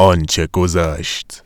[0.00, 1.42] آنچه گذشت.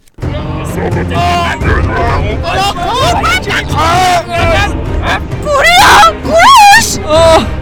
[5.44, 6.99] پوریا گوش!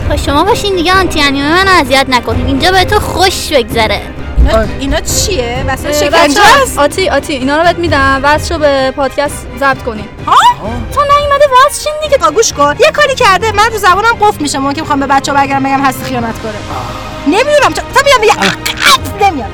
[0.09, 4.01] با شما باشین دیگه آنتی انیمه من اذیت نکنید اینجا به تو خوش بگذره.
[4.81, 8.21] اینا چیه؟ وسط شکنجه است؟ آتی آتی اینا رو بهت میدم.
[8.23, 10.05] واسه به پادکست ضبط کنی
[10.95, 12.19] تو نیومده واز چین دیگه.
[12.35, 12.75] گوش کن.
[12.81, 13.53] یه کاری کرده.
[13.53, 14.59] من رو زبانم قفل میشه.
[14.59, 16.53] ممکن می‌خوام به بچه بگم بگم هستی خیانت کنه.
[17.27, 17.73] نمی‌دونم.
[18.20, 19.52] چه- تا بیام بگم نمیاد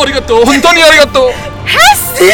[0.00, 1.32] ありがとう本当にありがとう
[1.66, 2.32] هستی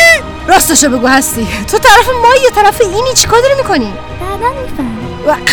[0.48, 5.44] راستشو بگو هستی تو طرف ما یه طرف اینی چیکار داری میکنی بعدا میفهمی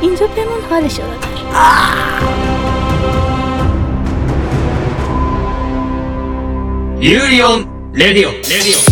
[0.00, 1.28] اینجا بمون حالشو ببر
[7.00, 8.91] ユーリオンレディオンレディ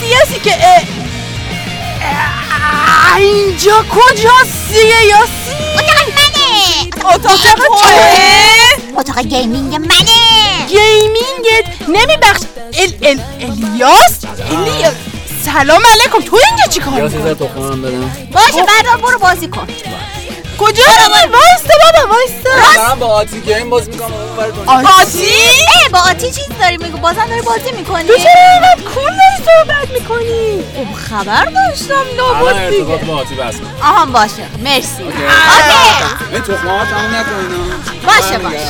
[0.00, 0.82] مرسی یاسی که اه،
[2.02, 12.40] اه، اینجا کجاست دیگه یاسی اتاق منه اتاق توه اتاق gaming منه gaming ت نمیبخش
[12.78, 14.18] ال ال الیاس
[14.50, 14.94] الیاس
[15.44, 19.66] سلام علیکم تو اینجا چی کار یاسی بدم باشه بعد برو بازی کن
[20.60, 20.82] کجا
[21.32, 22.76] وایستا بابا وایستا.
[22.76, 24.12] دارم با آتی game باز می‌کنم.
[24.12, 24.90] اون دنیا.
[25.02, 29.04] آتی؟ ای با آتی چیز داری میگو؟ بازم داری بازی می‌کنی؟ تو چرا اینقدر cool
[29.04, 33.54] داری صحبت می‌کنی؟ خب خبر داشتم الان لابد ارتباط دیگه با آتی بس.
[33.82, 34.46] آهان باشه.
[34.64, 35.02] مرسی.
[35.02, 35.16] اوکی.
[36.32, 37.72] این تخمه ها تموم نکنین.
[38.06, 38.64] باشه، من باشه.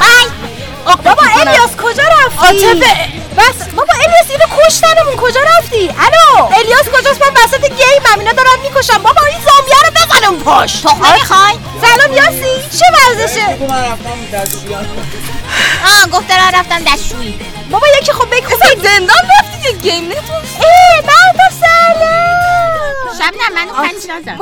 [0.00, 0.96] بای.
[1.04, 7.22] بابا الیاس کجا رفتی؟ عاطفه بس بابا الیاس اینو کشتنمون کجا رفتی؟ الو؟ الیاس کجاست؟
[7.22, 11.54] من وسط گیمم اینا دارن می‌کشم بابا این زامبیا رو بزن اون پاش تخمه می‌خوای؟
[11.82, 13.64] سلام یاسی چه ورزشه؟ تو
[15.86, 17.40] آه گفت دارم رفتم دستشویی.
[17.70, 18.56] بابا یکی خب بگو.
[18.82, 23.18] زندان رفتی گیم نتون ای بعد سلام.
[23.18, 24.38] شب نه منو پنج نزن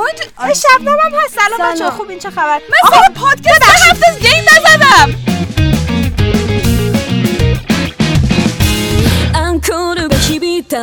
[0.61, 1.35] شبنم هم هست.
[1.35, 5.15] سلام بچه خوب این چه خبر؟ من آقا، پادکست هفته از گیم نزدم.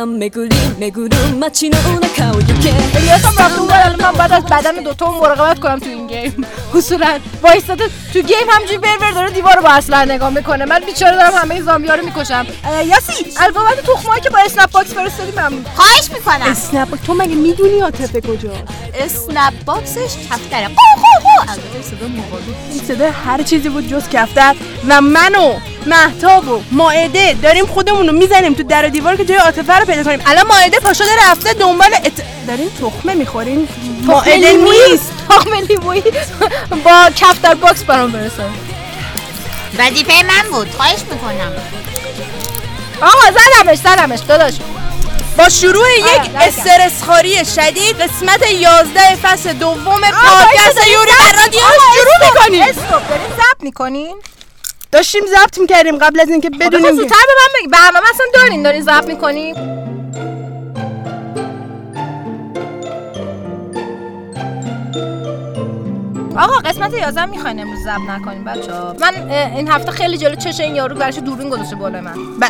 [0.00, 6.06] た巡り巡る街の中を行け الیاس هم رفت اونور الان من باید از بدن دوتا مراقبت کنم تو این
[6.06, 10.80] گیم اصولا وایستاده تو گیم همجوری برور داره دیوار رو با اصلا نگاه میکنه من
[10.80, 15.32] بیچاره دارم همه زامبیا رو میکشم اه، یاسی البابت تخمایی که با اسنپ باکس فرستادی
[15.32, 18.52] ممنون خواهش میکنم اسنپ باکس تو مگه میدونی عاطفه کجا
[18.94, 22.36] اسنپ باکسش کفتره قو قو قو
[22.72, 24.54] این صدا هر چیزی بود جز کفتر
[24.88, 25.54] و من و
[25.85, 27.33] محتاب و مائده.
[27.33, 30.21] داریم خودمون رو می‌زنیم تو در و دیوار که جای عاطفه رو پیدا کنیم.
[30.25, 32.23] الان مائده شده رفته دنبال ات...
[32.47, 33.67] دارین تخمه می‌خورین؟
[34.01, 35.11] مائده نیست.
[35.29, 36.03] تخمه لیمویی
[36.83, 38.53] با کفتر box برام برسون
[39.79, 40.71] وظیفه من بود.
[40.75, 41.51] خواهش می‌کنم.
[43.01, 44.53] آقا زدمش زدمش داداش.
[45.37, 51.59] با شروع یک استرس خاری شدید قسمت 11 فصل دوم پادکست یوری بر رادیو
[51.95, 52.61] شروع می‌کنیم.
[52.61, 53.09] استوب.
[53.09, 54.15] دارین ضبط می‌کنین؟
[54.91, 57.67] داشتیم ضبط می‌کردیم قبل از اینکه بدونیم زودتر به من بگی.
[57.67, 59.55] برنامه اصلا دارین دارین ضبط می‌کنین
[66.37, 70.59] آقا قسمت 11 می‌خواین امروز ضبط نکنیم بچه من اه، این هفته خیلی جلو چش
[70.59, 72.13] این یارو برش دوربین گذاشته بالا من.
[72.13, 72.43] ب...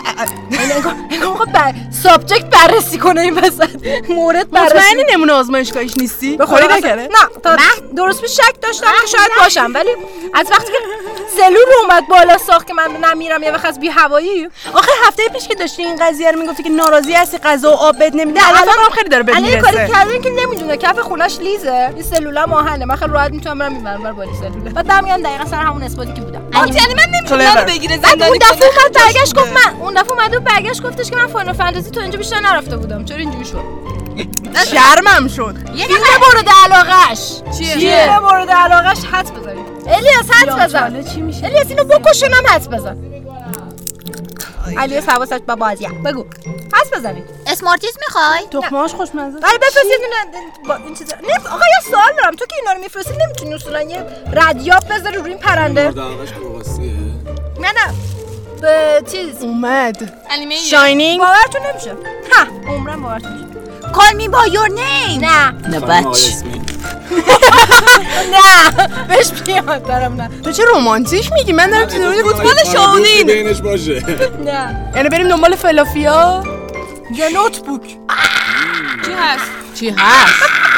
[0.51, 1.73] این انگار بر...
[2.03, 3.69] subject بررسی کنه این وسط.
[4.09, 4.75] مورد بررسی.
[4.75, 7.55] مطمئنی نمونه آزمایشگاهیش نیستی؟ به آره، نکرده؟ نه تا
[7.97, 9.89] درست به شک داشتم که شاید باشم ولی
[10.33, 10.77] از وقتی که
[11.37, 15.47] سلول اومد بالا ساخت که من نمیرم یه وقت از بی هوایی آخه هفته پیش
[15.47, 18.61] که داشتی این قضیه رو می‌گفتی که ناراضی هستی غذا و آب بد نمیده الان
[18.61, 21.91] الان- هم خیلی داره الان یه کاری می‌رسه کردن که نمی‌دونه کف خونش لیزه.
[21.93, 24.69] این سلولم آهنه من خیلی راحت می‌تونم برم این ور با این سلوله.
[24.69, 26.41] بعد برمیگردم دقیقا سر همون spot ی که بودم.
[26.53, 30.39] یعنی من نمی‌تونم بگیره بعد اون دفعه اومد برگشت گفت من اون دفعه اومد و
[30.39, 33.05] برگشت گفتش که من Final Fantasy تو اینجا بیشتر نرفته بودم.
[33.05, 33.63] چرا اینجوری شد؟
[34.71, 35.55] شرمم شد.
[35.75, 41.03] فیلم مورد علاقش چیه؟ فیلم مورد علاقش حد بزنید الیاس حد بزن.
[41.03, 42.97] چی میشه؟ الیاس اینو بکشونم حد بزن.
[44.77, 46.25] الیاس حواست با بازیه بگو.
[46.73, 47.23] حد بزنید.
[47.47, 51.15] اسمارتیز می‌خوای؟ تخمهاش خوشمزه آره بفرست یه دونه با این چیزا.
[51.15, 52.35] نه آقا یه سوال دارم.
[52.35, 55.89] تو که اینا رو میفرستی نمی‌تونی اصولا یه ردیاب بذاری روی این پرنده.
[57.59, 57.93] نه نه.
[58.61, 59.41] به چیز.
[59.41, 60.13] اومد.
[60.69, 61.19] شاینینگ.
[61.19, 61.95] باورتون نمیشه.
[62.31, 62.73] ها.
[62.73, 63.47] عمرم باورتون نمیشه.
[63.93, 65.21] Call me by your name.
[65.21, 65.51] نه.
[65.51, 66.19] نه بچ.
[68.33, 70.29] نه بهش میاد دارم نه.
[70.43, 74.03] تو چه رومانتیک میگی؟ من دارم تو فوتبال شاونین بینش باشه.
[74.45, 74.91] نه.
[74.95, 76.43] یعنی بریم دنبال فلافیا؟
[77.15, 77.81] یا نوت بوک.
[79.75, 80.70] چی هست؟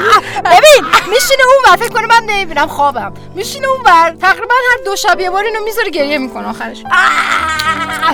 [0.52, 3.14] ببین میشینه اون ور فکر کنه من نمی‌بینم خوابم.
[3.34, 6.82] میشینه اون ور تقریبا هر دو شب یه بار اینو می‌ذاره گریه می‌کنه آخرش!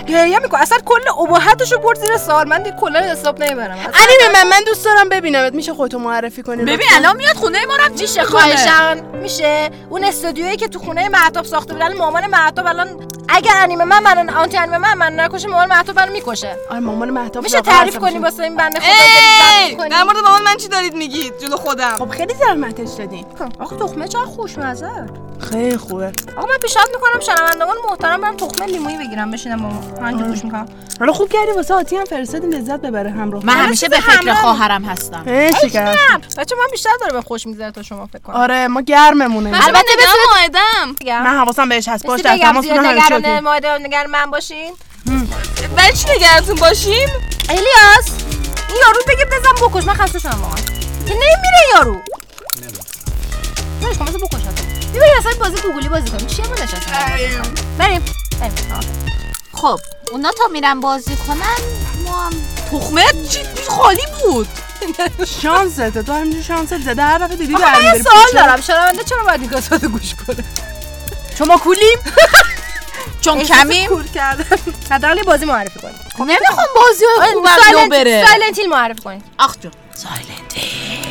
[0.08, 0.62] گریه می‌کنه.
[0.62, 2.48] اصلا کل ابهتشو برد زیر سوال.
[2.48, 3.72] من دیگه کلا حساب نمی‌برم.
[3.72, 5.54] علی من من دوست دارم ببینمت.
[5.54, 9.70] میشه خودتو معرفی کنی؟ ببین الان میاد خونه ما رفت میشه خواهشان میشه.
[9.90, 14.30] اون استودیویی که تو خونه معتاب ساخته بودن مامان معتاب الان اگر انیمه من من
[14.30, 16.56] آنتی انیمه من من نکشه مامان معتاب منو می‌کشه.
[16.70, 18.18] آره مامان مهتاب میشه تعریف کنی.
[18.18, 21.96] واسه این بنده خدا در مورد مامان من چی دارید میگید؟ جلو خودم.
[21.96, 23.26] خب خیلی زحمتش دادین.
[23.58, 25.06] آخه تخمه چقدر خوشمزه
[25.50, 26.12] خیلی خوبه.
[26.36, 30.66] آقا من پیشنهاد می‌کنم شنوندگان محترم برم تخمه لیمویی بگیرم بشینم با هنگ گوش می‌کنم.
[31.00, 34.84] حالا خوب کردی واسه آتی هم فرستادیم لذت ببره همراه من همیشه به فکر خواهرم
[34.84, 35.24] هستم؟
[36.38, 38.36] بچه من بیشتر داره به خوش میگذره تا شما فکر کنم.
[38.36, 39.66] آره ما گرممونه.
[39.66, 42.06] البته نگاه ماهدم من حواسم بهش هست.
[42.06, 43.40] باش در تماس نگران.
[43.40, 44.72] ماده نگران من باشین.
[45.76, 47.08] ولی چی نگرانتون باشیم
[47.48, 48.10] الیاس
[48.68, 49.84] این یارو بگه بزن بکش.
[49.86, 50.75] من خسته شدم واقعا.
[51.14, 51.96] نمیره یارو
[53.82, 54.42] نمیشه مثل بکش
[54.92, 56.92] بیا بریم اصلا بازی گوگلی بازی کنیم چیه ما نشستیم
[57.78, 58.04] بریم
[58.40, 58.54] بریم.
[59.52, 59.80] خب
[60.12, 61.56] اونا تا میرن بازی کنن
[62.04, 62.32] ما هم
[62.72, 63.38] تخمه چی
[63.68, 64.48] خالی بود
[65.42, 68.32] شانسته تو همینجور شانست زده هر دفعه دیدی آقا من سوال.
[68.34, 70.44] دارم شنونده چرا باید این قسمت گوش کنه
[71.38, 71.98] شما cool یم
[73.20, 74.04] چون کمیم cool
[74.90, 79.00] حداقل یه بازی معرفی کنید خب نمی‌خوام بازی های خوبم لو بره Silent Hill معرفی
[79.02, 79.72] کنید آخ جون
[80.04, 81.05] آقا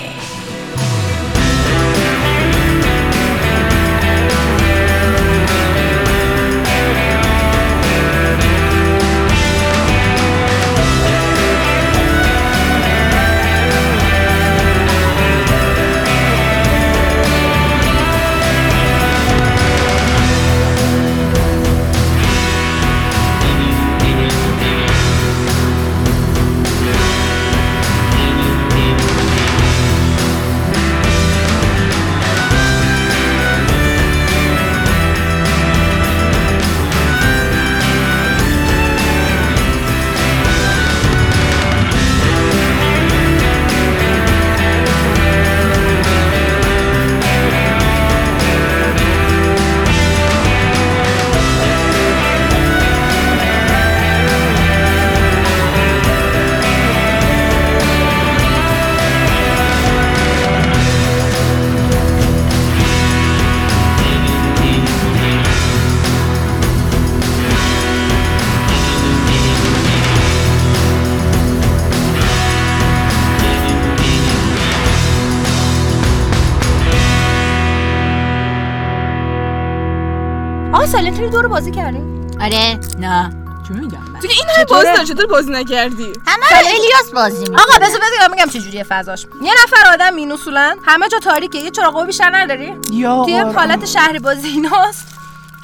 [80.86, 82.80] سایلنت هیل دو رو بازی کردیم آره.
[83.00, 83.34] نه.
[83.68, 87.40] چی میگم تو که این همه بازی داری چطور بازی نکردی؟ همه رو الیاس بازی
[87.40, 87.62] می‌کنه.
[87.62, 89.26] آقا بذار بذار میگم چه جوریه فضاش.
[89.42, 91.58] یه نفر آدم این اصولا همه جا تاریکه.
[91.60, 93.56] یه چراغ بیشتر نداری؟ یا توی قرآن.
[93.56, 95.08] حالت شهر بازی ایناست.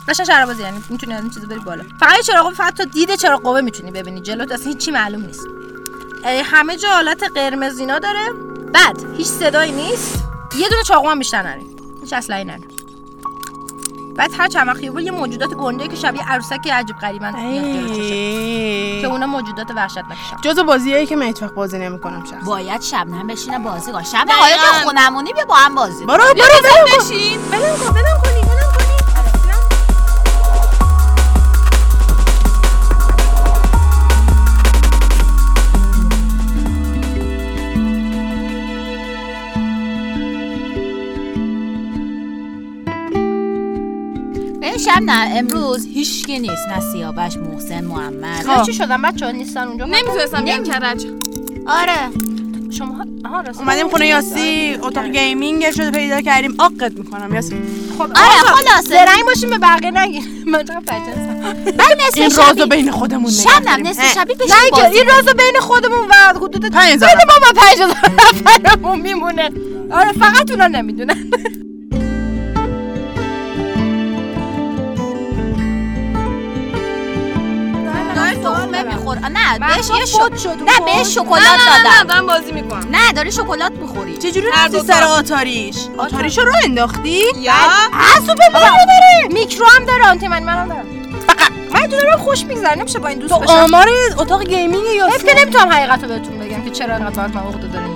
[0.07, 1.83] قشنگ شهر بازی یعنی می‌تونی از این چیزا بری بالا.
[1.99, 4.21] فقط یه چراغ فقط تا دید چراغ قوه می‌تونی ببینی.
[4.21, 5.47] جلوت اصلا هیچی معلوم نیست.
[6.43, 8.29] همه جا حالت قرمز اینا داره.
[8.73, 10.23] بعد هیچ صدایی نیست.
[10.55, 11.65] یه دونه چاقو هم بیشتر نداری.
[12.01, 12.80] هیچ اسلحه‌ای نداری.
[14.21, 17.31] بعد هر چند وقت یه بار یه موجودات گنده که شبیه عروسک عجیب غریبن.
[19.01, 23.27] که اونا موجودات وحشتناکشن جزو بازیایی که من هیچ وقت بازی نمی‌کنم شخص باید شبنم
[23.27, 24.03] بشینه بازی کن.
[24.03, 26.05] شب حالا که خونمونی بیا با هم بازی.
[26.05, 26.99] برو برو برو.
[26.99, 27.41] بشین.
[27.51, 28.20] بلم کن بلم
[44.81, 48.47] ببین شبنم امروز هیچکی نیست نه سیاوش محسن محمد.
[48.47, 51.05] آه، چی شدن؟ بچه ها نیستن اونجا؟ نمی‌تونستم بیام نمی- کرج
[51.67, 51.93] آره.
[52.77, 56.55] شما آها راست اومدیم خونه یاسی اتاق gaming شده پیدا کردیم.
[56.59, 57.55] آقت می‌کنم یاسی.
[57.97, 58.11] خب آره
[58.41, 58.81] آقا، خلاصه.
[58.89, 60.83] زرنگ باشیم به بقیه نگیر من هستم.
[61.77, 63.87] بعد نصف این رازو بین خودمون نگه شبنم داریم.
[63.87, 64.13] نصف.
[64.13, 65.11] شبی بشین نه این کن.
[65.11, 68.11] رازو بین خودمون و حدود پنج هزار بین ما و پنج هزار
[68.57, 69.49] نفرمون میمونه.
[69.91, 71.31] آره فقط اونا نمی‌دونن.
[78.43, 80.43] تخمه میخور نه بهش یه فوت شو...
[80.43, 82.07] شد نه بهش شکلات نه نه دادم.
[82.07, 82.87] دارم بازی می‌کنم.
[82.91, 84.17] نه داری شکلات می‌خوری.
[84.17, 84.79] چجوری هر رفتی.
[84.79, 87.53] سر آتاریش؟ آتاریشو رو انداختی؟ یا؟
[89.29, 90.85] میکرو هم داره آنتی من منم دارم.
[91.27, 91.51] فقط.
[91.71, 95.27] من تو دارم خوش میگذره نمیشه با این دوست تو بشم آمار اتاق گیمینگ یاسی
[95.27, 97.90] که نمی‌تونم حقیقت رو بهتون بگم که چرا انقدر باید من عقده یارو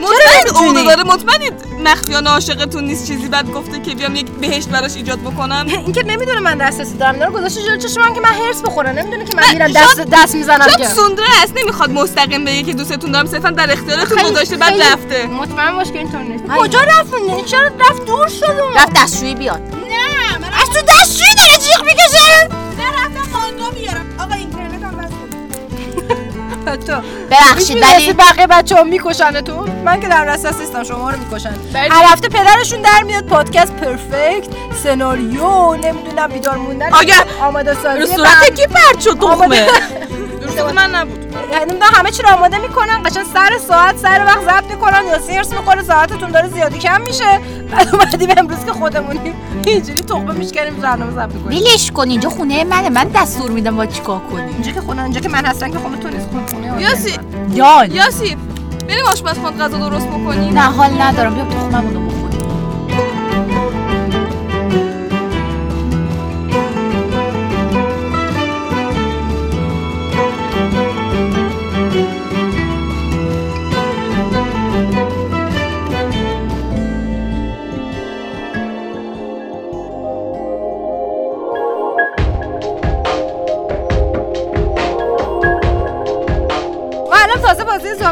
[0.00, 1.52] مطمئن؟ اوضاع داره مطمئنید
[1.84, 6.40] مخفیانه عاشقتون نیست چیزی بعد گفته که بیام یک بهشت براش ایجاد بکنم؟ اینکه نمی‌دونه
[6.40, 7.14] من دسترسی دارم.
[7.14, 8.98] اینا رو گذاشته جلوی چشم من که من هرس بخورم.
[8.98, 10.88] نمی‌دونه که من میرم دست دست می‌زنم که.
[10.88, 13.26] سندره است نمی‌خواد مستقیم بگه که دوستتون دارم.
[13.26, 15.26] صرفا در اختیارتون گذاشته بعد رفته.
[15.26, 16.44] مطمئن باش که اینطور نیست.
[16.58, 19.60] کجا رفت اون؟ چرا رفت دور شد اون؟ رفت دستشویی بیاد.
[19.90, 22.48] نه من از تو دستشویی داره جیغ می‌کشه.
[22.78, 24.55] نه رفتم مانگا بیارم آقا بس
[26.66, 26.92] تو.
[27.30, 31.54] ببخشید ولی بقیه بچه ها میکشنتون؟ من که در رساس نیستم شما رو می‌کشن.
[31.74, 34.48] هر هفته پدرشون در میاد پادکست پرفکت
[34.84, 37.14] سناریو نمی‌دونم بیدار موندن آگه.
[37.42, 39.20] آماده سازی رو صورت کی پرد شد؟
[40.56, 41.26] صورت من نبود.
[41.60, 45.52] نمی‌دونم همه چی رو آماده می‌کنن قشنگ سر ساعت سر وقت ضبط می‌کنن یا سیرس
[45.52, 47.40] می‌خوره ساعتتون داره زیادی کم میشه.
[47.72, 49.34] بعد اومدیم امروز که خودمونیم
[49.66, 51.58] اینجوری تخمه میشکنیم برنامه ضبط می‌کنیم.
[51.58, 52.88] ویلش کن اینجا خونه منه.
[52.88, 55.96] من دستور میدم با چیکار کنی؟ اینجا که خونه اینجا که من هستم که خونه
[55.98, 56.28] تو نیست.
[56.80, 57.18] یاسی
[57.54, 58.36] جان یاسی
[58.88, 60.54] بریم آشپزخونه غذا درست بکنیم.
[60.54, 61.34] نه حال ندارم.
[61.34, 62.05] بیا تخممون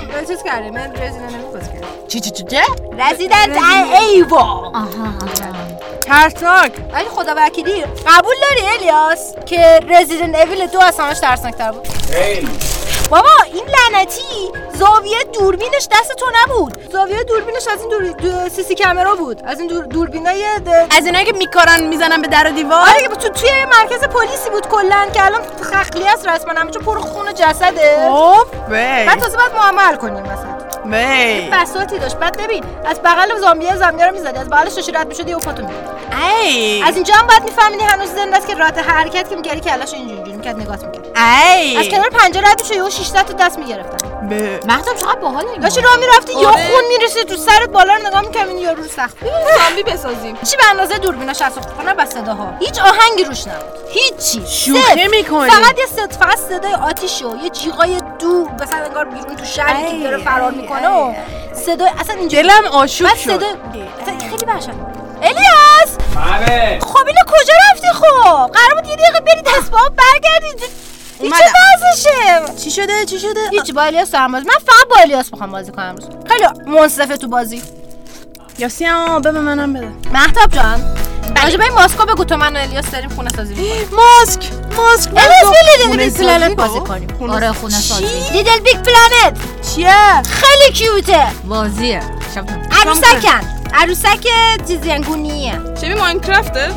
[0.00, 2.56] بازی زام چیز کردیم من رزیدنت ایول بازی کردیم چی چی چی چی؟
[2.98, 3.58] رزیدنت
[4.00, 4.88] ایول آها
[6.00, 6.72] ترسناک.
[6.92, 11.88] ولی خدا وکیلی قبول داری الیاس که رزیدنت ایول دو از همش ترسناکتر بود؟
[13.10, 16.92] بابا این لعنتی زاویه دوربینش دست تو نبود.
[16.92, 18.48] زاویه دوربینش از این دور دو...
[18.48, 19.42] سی سی کامرا بود.
[19.46, 19.84] از این دور...
[19.84, 20.68] دوربینای د...
[20.98, 22.80] از اینایی که میکارن می‌زنن به در و دیوار.
[22.80, 26.52] آره تو توی مرکز پلیسی بود کلا که الان خخلی است رسما.
[26.60, 28.08] همه پر خون جسده.
[28.08, 28.46] خب
[29.06, 30.54] بعد تازه باید معامل کنیم مثلا.
[30.84, 32.16] بی بساتی داشت.
[32.16, 34.38] بعد ببین از بغل زامبیه زامبیه رو می‌زدی.
[34.38, 35.78] از بغلش داشتی رد می‌شدی و پاتو می‌زدی.
[36.42, 36.82] ای.
[36.82, 40.14] از اینجا هم باید میفهمیدی هنوز زنده است که رات حرکت که میگری کلاش اینجوری
[40.14, 41.06] اینجوری می‌کرد نگات می‌کرد.
[41.16, 41.76] ای.
[41.76, 44.03] از کنار پنجره رد می‌شدی و 600 تا دست می‌گرفتن.
[44.28, 46.68] به مهدم چقدر باحال این داشتی راه می‌رفتی یا آره.
[46.68, 49.16] خون می‌رسید تو سرت بالا رو نگاه می‌کردی این یارو رو سخت.
[49.58, 50.36] زامبی بسازیم.
[50.50, 53.78] چی به اندازه دوربیناش از کنه بس صداها؟ هیچ آهنگی روش نبود.
[53.90, 54.42] هیچی.
[54.48, 55.08] شوخی.
[55.08, 55.50] می‌کنی.
[55.50, 59.90] فقط یه صد فقط صدای آتیش و یه جیغای دو مثلا انگار بیرون تو شهری
[59.90, 61.14] که داره فرار می‌کنه و
[61.66, 63.30] صدای اصلا اینجا دلم آشوب شد.
[63.30, 63.48] صدای
[64.02, 64.68] اصلا خیلی وحشت.
[65.22, 65.96] الیاس!
[66.16, 66.78] بله.
[66.80, 70.64] خب اینو کجا رفتی خب؟ قرار بود یه دقیقه بری دست با برگردی.
[71.20, 71.52] این چه اومدم.
[71.76, 75.50] وضعشه چی شده؟ چی شده؟ هیچ با الیاس دارم بازی من فقط با الیاس می‌خوام
[75.52, 75.84] بازی کنم.
[75.84, 76.46] امروز خیلی
[76.78, 77.62] منصفه تو بازی.
[78.58, 79.88] یاسیان بده منم بده.
[80.12, 80.96] مهتاب جان.
[81.42, 83.88] راجع به این ماسکو بگو تو من و الیاس داریم خونه سازی می‌کنیم.
[83.98, 84.42] ماسک
[84.76, 88.04] ماسک الیاس Little خونه Big Planet؟ بازی کنیم آره خونه سازی.
[88.32, 89.38] Little Big Planet
[89.74, 91.26] چیه؟ خیلی cute ه.
[91.44, 92.00] بازیه.
[92.82, 93.40] عروسکن.
[93.74, 94.26] عروسک
[94.68, 96.72] چیزی گونیه شبیه Minecraft ه.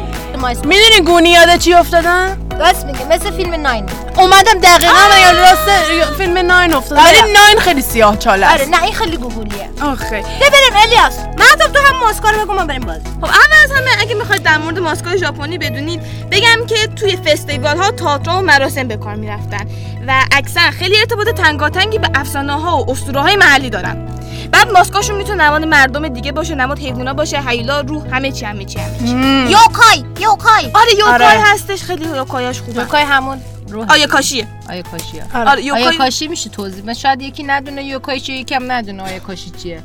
[0.45, 3.85] می‌دونی گونی یاده چی افتادن؟ راست میگه مثل فیلم Nine.
[4.17, 5.69] اومدم دقیقا یا راست
[6.17, 7.31] فیلم Nine افتاد ولی آره.
[7.31, 9.69] Nine خیلی سیاه چاله آره نه این خیلی گوگولیه.
[9.81, 10.09] آخه.
[10.09, 13.05] بیا بریم الیاس محتاب تو هم ماسکو رو بگو ما بریم بازی.
[13.21, 16.01] خب اول از همه اگه می‌خواید در مورد ماسکای ژاپنی بدونید
[16.31, 19.67] بگم که توی فستیوال ها تئاتر و مراسم به کار می‌رفتن
[20.07, 24.16] و اکثرا خیلی ارتباط تنگاتنگی به افسانه ها و اسطوره های محلی دارن.
[24.51, 28.65] بعد ماسکاشون می‌تونه نماد مردم دیگه باشه نماد حیوونا باشه هیولا روح همه چی همه
[28.65, 29.13] چی همه چی.
[29.51, 30.71] یوکای یوکای.
[30.73, 31.41] آره یوکای آره.
[31.45, 32.79] هستش خیلی یوکایاش خوبه.
[32.81, 33.91] یوکای همون روح.
[33.91, 35.25] آیاکاشیه آیا کاشیه.
[35.33, 35.49] آره.
[35.49, 35.97] آیا یوکای.
[35.97, 39.83] کاشی میشه توضیح؟ من شاید یکی ندونه یوکای چیه یکم ندونه آیا کاشی چیه.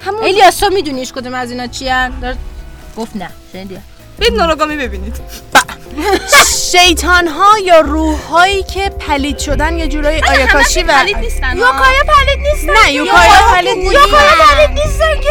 [0.00, 2.10] همون الیاس تو میدونیش کدوم از اینا چیه
[2.96, 3.78] گفت نه شنیدی
[4.18, 5.16] برید نوراگامی ببینید.
[6.72, 12.02] شیطان ها یا روح هایی که پلید شدن یه جورایی آیاکاشی و پلید نیستن یوکای
[12.08, 13.92] پلید نیستن نه یوکای پلید نیست.
[13.92, 15.30] یوکای پلید نیستن که.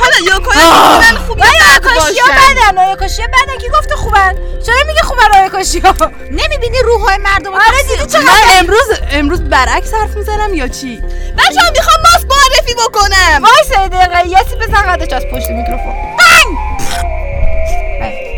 [0.00, 2.54] حالا یوکای می‌تونن خوب یا بد آیاکاشی ها باشن.
[2.54, 4.34] بدن آیاکاشی ها بدن کی گفته خوبن.
[4.66, 5.94] چرا میگه خوبن آیاکاشی ها
[6.30, 11.02] نمی‌بینی روح های مردم آره دیدی چقدر من امروز امروز برعکس حرف می‌زنم یا چی؟
[11.38, 13.42] بچه ها می‌خوام ماسک معرفی بکنم.
[13.42, 15.94] وایس یه دقیقه یاسی بزن قدش از پشت میکروفون.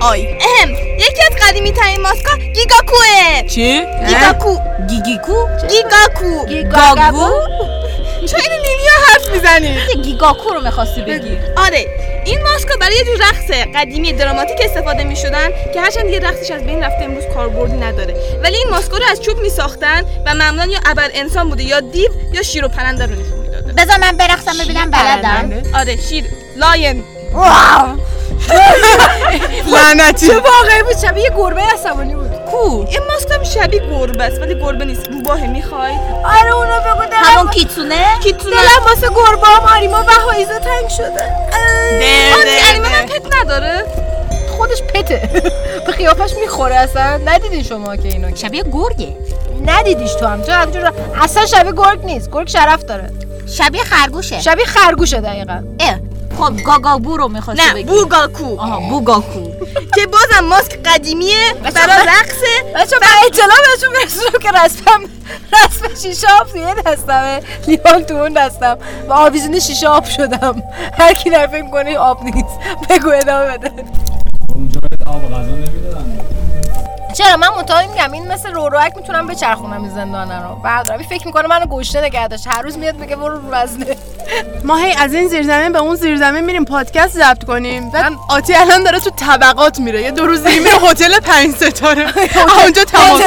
[0.00, 0.26] آی.
[0.26, 3.43] اهم یکی از قدیمی ترین ماسکا گیگاکوه.
[3.49, 4.59] چی؟ گیگاکو.
[4.88, 6.47] گیگیکو؟ گیگاکو.
[6.65, 7.31] گاگو
[8.26, 11.38] چرا این لیلیا حرف می‌زنید گیگاکو رو می‌خواستی بگی.
[11.57, 11.87] آره.
[12.25, 16.50] این ماسکا برای یه جور رقص قدیمی دراماتیک استفاده می شدن که هرچند دیگه رقصش
[16.50, 18.15] از بین رفته امروز کاربردی نداره.
[18.43, 21.81] ولی این ماسکا رو از چوب می ساختن و معمولا یا ابر انسان بوده یا
[21.81, 23.73] دیو یا شیر و پرنده رو نشون می‌داده.
[23.73, 26.25] بذار من برقصم ببینم بلدم آره شیر.
[26.57, 27.05] لاین
[29.67, 30.29] لعنتی.
[30.29, 32.31] واقعی بود؟ شبیه یه گربه عصبانی بود.
[32.50, 35.09] کو؟ این ماسک هم شبیه گربه است ولی گربه نیست.
[35.09, 35.93] روباه می‌خوای؟
[36.25, 40.88] آره اونو بگو دلم همون کیتسونه؟ کیتونه دلم واسه گربه هم آریما و هایزا تنگ
[40.88, 41.25] شده.
[42.37, 43.85] آنتی انیمه من پت نداره.
[44.57, 45.43] خودش پته.
[45.87, 47.21] به قیافش می‌خوره اصلا.
[47.25, 49.17] ندیدین شما که اینو شبیه گرگه.
[49.67, 50.43] ندیدیش تو هم.
[50.43, 52.31] تو همجور اصلا شبیه گرگ نیست.
[52.31, 53.11] گرگ شرف داره.
[53.47, 54.41] شبیه خرگوشه.
[54.41, 55.62] شبیه خرگوشه دقیقا.
[55.81, 55.99] اه.
[56.38, 57.85] خب گاگابو رو می‌خواستی نه بگی.
[57.85, 58.61] بوگاکو.
[58.61, 59.45] آها بوگاکو.
[59.95, 65.05] که بازم ماسک قدیمیه برای رقصه بچه من اطلاع بهتون برسونم که رسمم
[65.52, 67.40] رسم شیشه آب توی دستمه.
[67.66, 68.78] لیوان تو اون دستم.
[69.09, 70.62] و آویزون شیشه آب شدم.
[70.99, 72.59] هر کی فکر کنه آب نیست.
[72.90, 73.71] بگو ادامه بده.
[74.55, 76.21] اونجا آب غذا نمی‌دادن.
[77.14, 80.55] چرا؟ من مطمئن میگم این مثل روروک می‌تونم بچرخونم این زندانه رو.
[80.55, 82.47] بعد فکر می‌کنه منو گشته نگه داشت.
[82.47, 83.97] هر روز میاد بگه برو رو وزنه.
[84.64, 87.90] ما هی از این زیرزمین به اون زیرزمین میریم پادکست ضبط کنیم.
[87.90, 90.02] بعد آتی الان داره تو طبقات میره.
[90.02, 92.12] یه دو روز دیگه میره هتل پنج ستاره.
[92.62, 93.21] اونجا تمام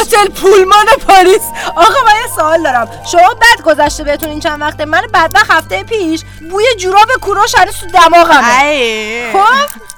[0.00, 1.42] هتل پولمان پاریس.
[1.76, 2.88] آقا من یه سوال دارم.
[3.12, 4.84] شما بد گذشته بهتون این چند وقته.
[4.84, 8.62] من بدبخت هفته پیش بوی جوراب کوروش هنوز تو دماغمه.
[8.62, 9.32] ای.
[9.32, 9.88] خب؟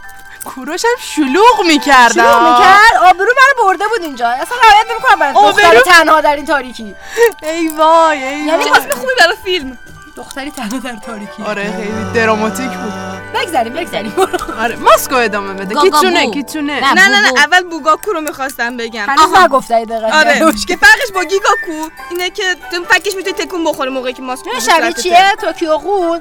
[0.44, 2.12] کوروش هم شلوغ می‌کرد.
[2.12, 2.96] شروع می‌کرد.
[3.00, 4.28] آبرو منو برده بود اینجا.
[4.28, 6.94] اصلا رعایت نمی‌کنم من دختری آبرو؟ تنها در این تاریکی.
[7.42, 9.78] ای وای ای یعنی خوبی برای فیلم.
[10.20, 11.42] دختری تنها در تاریکی.
[11.42, 13.09] آره خیلی دراماتیک بود.
[13.34, 14.14] بگذاریم بگذاریم.
[14.62, 15.74] آره ماسکو ادامه بده.
[15.74, 15.90] گاگابو.
[15.90, 17.08] کیتونه کیتونه نه.
[17.08, 17.28] نه نه.
[17.38, 19.06] اول بوگاکو رو می‌خواستم بگم.
[19.08, 20.18] هنوز نگفته ای دقیقا.
[20.18, 20.38] آره.
[20.68, 24.58] که فرقش با گیگاکو اینه که تو فکش می‌تونی تکون بخوره موقعی که ماسک این
[24.60, 24.92] تو شبیه.
[24.92, 26.18] چیه؟ توکیو قول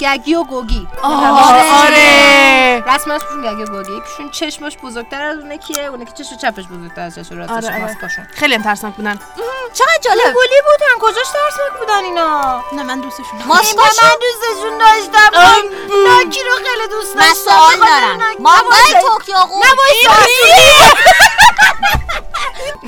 [0.00, 0.88] گگی و گوگی.
[1.02, 2.82] آره.
[2.86, 3.96] رسمشون گگی و گوگی.
[3.96, 7.66] یکیشون چشمش بزرگتر از اونه کیه؟ اونه که چشم چپش بزرگتر از چشم راستش آره،
[7.68, 7.78] آره.
[7.82, 8.26] ماسکاشون.
[8.34, 9.18] خیلی هم ترسناک بودن.
[9.74, 10.34] چقدر جالب.
[10.34, 16.25] گولی بودن کجاش ترسناک بودن اینا؟ نه من دوستشون ماسکاشو من دوستشون داشتم.
[16.26, 18.18] ناکی رو خیلی دوست من داشتم سوال بخاطر دارم.
[18.38, 19.02] مانگای.
[19.02, 19.62] توکیو قول.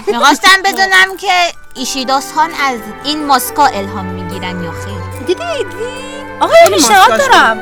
[0.06, 1.32] می‌خواستم بدونم که
[1.74, 7.60] ایشیداس خان از این ماسکا الهام می‌گیرن یا خیر دیدی دیدی آقا یه پیشنهاد دارم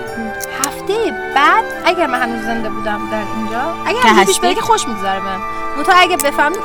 [0.66, 4.61] هفته بعد اگر من هنوز زنده بودم در اینجا اگر هنوز پیش هستی؟ بره که
[4.61, 5.42] خوش میگذره بهم
[5.76, 6.56] منتها اگه بفهمی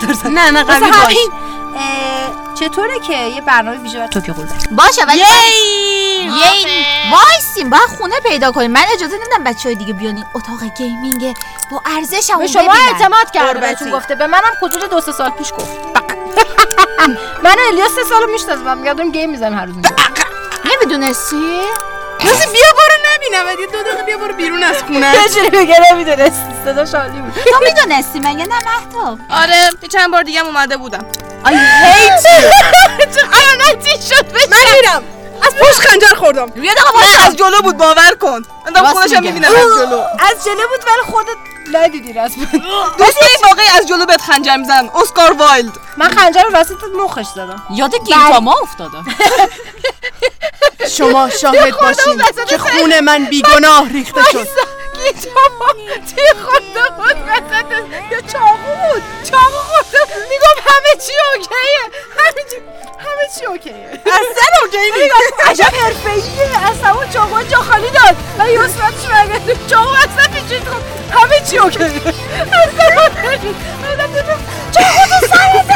[0.00, 0.92] درصد نه نه قوی باش.
[0.92, 1.30] همین
[2.54, 5.26] چطوره که یه برنامه ویژه برای Tokyo Ghoul باشه ولی یه
[7.12, 8.70] وایسیم باید خونه پیدا کنیم.
[8.70, 11.36] من اجازه نمیدم بچه های دیگه بیان این اتاق gaming
[11.70, 14.14] با ارزش هم به شما اعتماد کرده بهتون گفته.
[14.14, 15.76] به منم حدود دو سه سال پیش گفت.
[17.44, 19.76] من الیاس سه سالو می‌شناسم میگم game می‌زنیم هر روز
[20.64, 21.60] نمی‌دونستی؟
[22.52, 22.65] بیا
[23.32, 25.14] نبینم یه دو دقیقه بیا برو بیرون از خونه.
[25.14, 27.32] یه جوری بگه نمی‌دونست صدا شادی بود.
[27.34, 31.06] تو می‌دونستی مگه نه مهتاب آره یه چند بار دیگه هم اومده بودم.
[31.44, 32.46] I hate you.
[34.08, 35.02] شد؟ من میرم.
[35.42, 36.52] از پشت خنجر خوردم.
[36.56, 38.42] یه دقیقه از جلو بود باور کن.
[38.66, 39.32] من دارم راست خودش هم میگه.
[39.32, 39.52] می‌بینم.
[39.62, 39.98] از جلو.
[40.00, 41.36] از جلو بود ولی خودت
[41.72, 42.44] ندیدی رسما
[42.98, 45.72] دوسته واقعی از جلو بهت خنجر می‌زنن اسکار وایلد.
[45.96, 47.62] من خنجر رو وسط مخش زدم.
[47.70, 49.06] یاد گینتاما افتادم.
[50.96, 54.48] شما شاهد باشین که خون من بیگناه ریخته شد.
[55.04, 57.66] گیتاما توی خورده بود وسط
[58.10, 59.02] یا چاقو بود.
[59.30, 59.65] چاقو
[60.30, 61.82] میگم همه چی اوکیه.
[62.18, 62.56] همه چی
[62.98, 64.00] همه چی اوکیه.
[64.06, 65.40] اصلا اوکی نیست.
[65.50, 66.70] عجب حرفه‌ایه.
[66.70, 68.16] از همون چاقو جا خالی داد.
[68.38, 70.82] و یه صورتش برگرد چاقو اصلا پیچید خب
[71.18, 71.86] همه چی اوکیه.
[71.86, 72.02] اصلا
[74.72, 75.66] چاقو تو سرت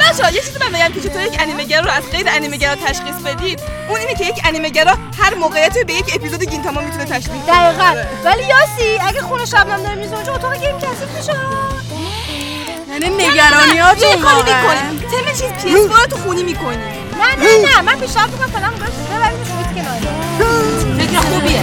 [0.00, 3.60] بچه‌ها یه چیزی من بگم که چطور یک انیمه‌گر رو از غیر انیمه‌گرا تشخیص بدید
[3.88, 8.04] اون اینه که یک انیمه‌گرا هر موقعیتی رو به یک اپیزود گینتاما می‌تونه تشبیه دقیقا.
[8.24, 11.32] ولی یاسی اگه خونه شبنم داره میزه اونجا اتاق گیم کثیف میشه؟
[13.02, 14.76] یعنی نگرانیاتون واقعا
[15.10, 16.06] تم چیز پیس رو.
[16.10, 16.80] تو خونی می‌کنیم
[17.18, 20.00] نه نه نه من پیشنهاد می‌کنم فعلا اونجا ببریمش کنار.
[20.98, 21.62] فکر خوبیه.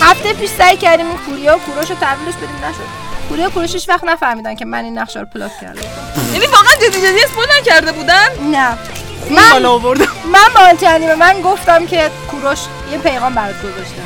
[0.00, 3.07] هفته پیش سعی کردیم این پوریا و کوروش رو تحویلش بدیم نشد.
[3.28, 5.82] کوروش هیچ وقت نفهمیدن که من این نقشه رو پلاک کردم.
[6.32, 8.78] یعنی واقعا جدی جدی اسپول نکرده بودن؟ نه.
[9.30, 10.08] من بالا آوردم.
[10.32, 12.58] من مالتی انیمه من گفتم که کوروش
[12.92, 14.02] یه پیغام برات گذاشته.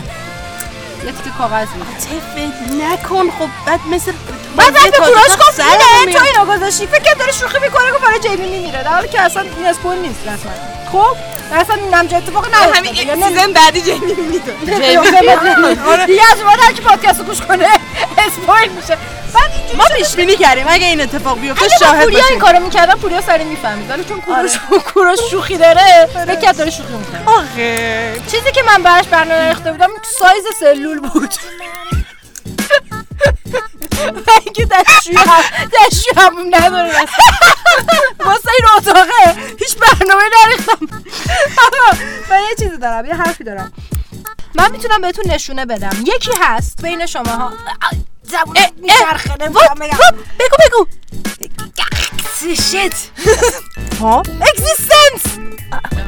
[1.07, 1.87] یه تیکه کاغذ بود
[2.83, 3.31] نکن.
[3.31, 4.13] خب بعد مثل
[4.57, 6.25] بعد به کوروش گفت اینه تو.
[6.25, 6.87] اینو گذاشتی.
[6.87, 8.83] فکر داره شوخی می‌کنه گفت برای جیمی میمیره.
[8.83, 10.53] در حالی که اصلا این اسپول نیست رسما.
[10.93, 11.17] خب
[11.53, 12.79] اصلا همچین اتفاقی نیفتاده.
[12.79, 14.53] همین یک یعنی season بعدی جیمی میده
[16.07, 17.67] دیگه از بعد هر کی پادکست رو گوش کنه
[18.19, 18.97] spoil میشه.
[19.35, 20.67] بعد ما پیش بینی کردیم.
[20.69, 22.39] اگه این اتفاق بیفته شاهد پوریا این باشیم.
[22.39, 23.91] کارو می‌کردم پوریا سریع می‌فهمید.
[23.91, 24.53] ولی چون کوروش
[24.95, 27.21] کوروش شوخی داره فکر کرد داره شوخی می‌کنه.
[27.37, 28.21] آخه.
[28.31, 31.35] چیزی که من براش برنامه ریخته بودم سایز سلول بود.
[34.45, 36.93] اینکه دستشوی هم دستشوی همون نداره
[42.31, 43.73] من یه چیزی دارم یه حرفی دارم.
[44.55, 45.97] من می‌تونم بهتون نشونه بدم.
[46.07, 47.53] یکی هست بین شما ها
[48.23, 49.99] زبون میچرخه نمی‌تونم بگم.
[50.39, 50.87] بگو بگو.
[52.55, 53.11] shit
[54.01, 55.39] ها؟ existence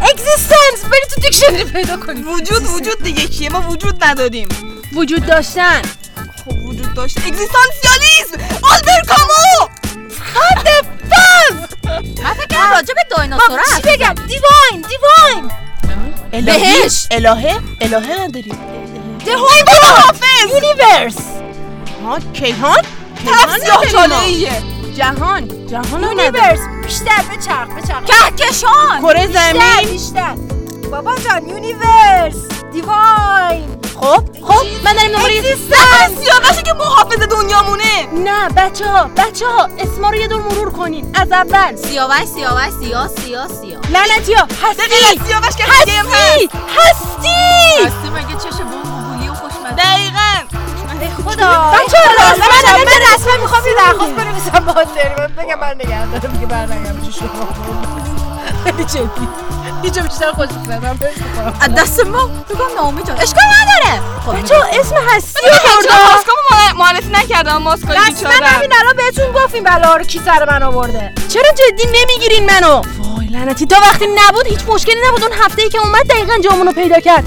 [0.03, 4.49] existence بری تو دیکشنری پیدا کنی وجود وجود دیگه کیه؟ ما وجود نداریم
[4.93, 5.83] وجود داشتن.
[6.45, 9.69] خب وجود داشته اگزیستانسیالیسم آلبر کامو
[12.25, 15.51] من فکر کنم راجع به دایناسورا چی بگم divine divine
[16.45, 18.59] بهش الهه الهه نداریم
[19.25, 21.19] divine حافظ universe
[22.05, 22.83] ها کیهان
[24.25, 24.63] ایه
[24.97, 30.54] جهان جهان universe بیشتر بچرخ بچرخ کهکشان کره بیشتر زمین بیشتر
[30.95, 32.37] بابا جان universe
[32.73, 35.43] divine خب خب من داریم دوباره
[36.21, 38.07] سیاوشه که محافظ دنیامونه.
[38.13, 41.17] نه بچه ها بچه ها اسما رو یه دور مرور کنین.
[41.21, 41.77] از اول.
[41.77, 45.21] سیاوش سیاوش سیاه سیاه سیاه لعنتی ها هستی.
[45.27, 46.55] سیاوش که هستی هم هست.
[46.77, 47.87] هستی.
[47.87, 50.33] هستی مگه چش بولی و خوشمزه؟ دقیقا.
[51.25, 51.73] خدا.
[51.73, 54.65] بچه ها راست من رسما می‌خوام یه درخواست بنویسم.
[54.67, 54.75] با
[55.19, 56.33] من بگم من نگه دارم.
[56.33, 57.49] دیگه برنگم پیش شما
[58.65, 59.29] خیلی جدی
[59.85, 60.99] هیچ جا بیشتر خوش می‌کنم
[61.61, 63.21] از دست ما؟ بگم نامی جان.
[63.21, 64.03] اشکال نداره.
[64.27, 68.47] خب بچه ها اسم هستی برده ماسکامو معرفی نکردم؟ رسما بیچاره.
[68.47, 71.13] همین الان بهتون گفتیم بلا رو کی سر من آورده.
[71.29, 73.67] چرا جدی نمی‌گیرین منو؟ وای لعنتی.
[73.67, 75.23] تا وقتی نبود هیچ مشکلی نبود.
[75.23, 77.25] اون هفته ای که اومد دقیقا جامونو پیدا کرد.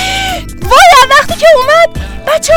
[0.70, 2.52] وای وقتی که اومد بچه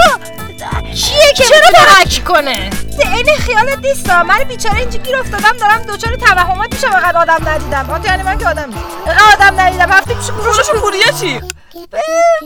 [0.96, 2.70] کیه که چرا هک کنه؟
[3.02, 6.88] عین خیالت نیست من بیچاره اینجا گیر افتادم دارم دوچار توهمات میشم.
[6.94, 7.86] اینقدر آدم ندیدم.
[7.86, 9.92] ها یعنی من که آدم نیست اینقدر آدم ندیدم.
[9.92, 11.42] هفته پیش روششون پوریه چی؟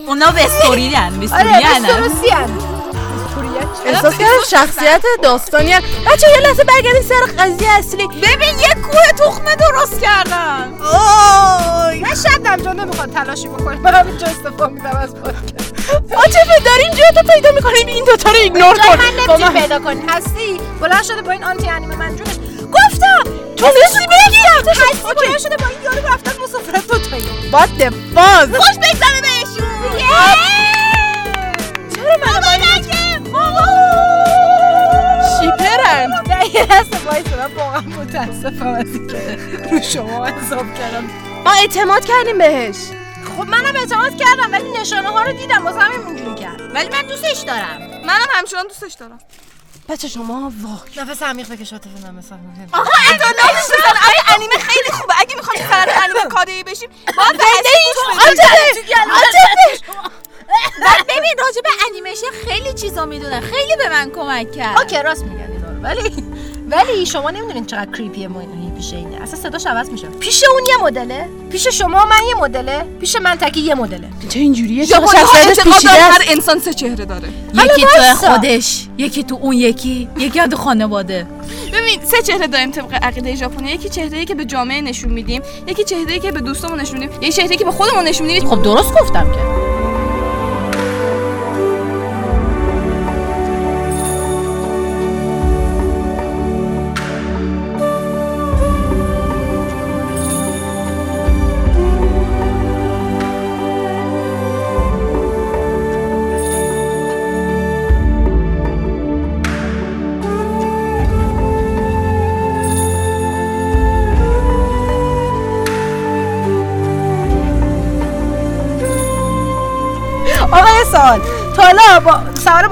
[0.07, 2.29] اونا وستوری هن آره استروسی
[3.85, 5.75] احساس کردم شخصیت داستانی
[6.07, 8.07] بچه یه لحظه برگردین سر قضیه اصلی.
[8.07, 10.73] ببین یه کوه تخمه درست کردن.
[12.01, 13.75] من شدم جا نمی‌خواد تلاشی بکنه.
[13.75, 15.73] من همینجا استفا میدم از پادکست.
[16.15, 19.53] عاطفه دارین جا تو پیدا می‌کنیم این دوتا رو ایگنور کن من نمی‌تونی من.
[19.53, 20.01] پیدا کنی.
[20.09, 22.35] هستی؟ بلند شده با این آنتی انیمه منجونش.
[22.73, 23.23] گفتم
[23.57, 28.57] تونستی بگی هستی بلند شده با این یارو رفتن مسافرت دو تایی What the fuck
[28.57, 30.03] خوش بگذره بهشون.
[36.69, 39.39] لحظه وایسا من واقعا متاسفم از اینکه
[39.71, 41.09] رو شما حساب کردم.
[41.45, 42.75] ما اعتماد کردیم بهش.
[43.37, 45.65] خب منم اعتماد کردم ولی نشانه ها رو دیدم.
[45.65, 46.61] واسه همین اونجوری کرد.
[46.75, 48.01] ولی من دوستش دارم.
[48.05, 49.19] منم همچنان دوستش دارم.
[49.89, 52.37] بچه شما وای نفس عمیق بکش عاطفه من مثلا
[52.73, 55.13] آقا آقا انیمه خیلی خوبه.
[55.19, 57.43] اگه می‌خوام فرد انیمه کاری بشیم باید به
[60.81, 64.77] بعد ببین راجع به انیمیشن خیلی چیزا می‌دونن خیلی به من کمک کرد.
[64.77, 66.32] اوکی راست میگن اینا ولی
[66.69, 69.21] ولی شما نمی‌دونین چقدر کریپیه ما اینو پیش اینه.
[69.21, 70.07] اصلا صداش عوض میشه.
[70.07, 71.29] پیش اون یه مدله.
[71.51, 72.85] پیش شما من یه مدله.
[72.99, 74.07] پیش من تکی یه مدله.
[74.29, 77.29] چه اینجوریه؟ چرا شخصیتش پیچیده هر انسان سه چهره داره.
[77.53, 78.27] یکی تو.
[78.27, 81.27] خودش یکی تو اون یکی یکی تو خانواده.
[81.73, 83.71] ببین سه چهره داریم طبق عقیده ژاپنی.
[83.71, 87.33] یکی چهره‌ای که به جامعه نشون میدیم یکی چهره‌ای که به دوستامون نشون میدیم یکی
[87.33, 88.49] چهره‌ای که به خودمون نشون میدیم.
[88.49, 89.62] خب درست گفتم که.